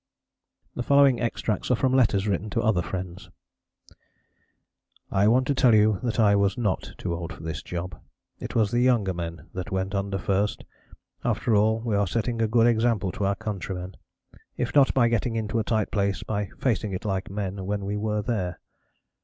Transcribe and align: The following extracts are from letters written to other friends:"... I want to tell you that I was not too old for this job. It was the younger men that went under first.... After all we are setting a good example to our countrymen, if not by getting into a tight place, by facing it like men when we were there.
The 0.73 0.81
following 0.81 1.21
extracts 1.21 1.69
are 1.69 1.75
from 1.75 1.93
letters 1.93 2.27
written 2.27 2.49
to 2.49 2.61
other 2.63 2.81
friends:"... 2.81 3.29
I 5.11 5.27
want 5.27 5.45
to 5.45 5.53
tell 5.53 5.75
you 5.75 5.99
that 6.01 6.19
I 6.19 6.35
was 6.35 6.57
not 6.57 6.93
too 6.97 7.13
old 7.13 7.31
for 7.31 7.43
this 7.43 7.61
job. 7.61 8.01
It 8.39 8.55
was 8.55 8.71
the 8.71 8.79
younger 8.79 9.13
men 9.13 9.49
that 9.53 9.69
went 9.71 9.93
under 9.93 10.17
first.... 10.17 10.63
After 11.23 11.55
all 11.55 11.81
we 11.81 11.95
are 11.95 12.07
setting 12.07 12.41
a 12.41 12.47
good 12.47 12.65
example 12.65 13.11
to 13.11 13.25
our 13.25 13.35
countrymen, 13.35 13.95
if 14.57 14.73
not 14.73 14.91
by 14.95 15.07
getting 15.07 15.35
into 15.35 15.59
a 15.59 15.63
tight 15.63 15.91
place, 15.91 16.23
by 16.23 16.47
facing 16.57 16.93
it 16.93 17.05
like 17.05 17.29
men 17.29 17.67
when 17.67 17.85
we 17.85 17.95
were 17.95 18.23
there. 18.23 18.59